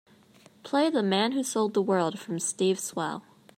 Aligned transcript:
Play 0.63 0.89
the 0.89 1.03
man 1.03 1.33
who 1.33 1.43
sold 1.43 1.75
the 1.75 1.81
world 1.83 2.17
from 2.17 2.39
Steve 2.39 2.79
Swell 2.79 3.23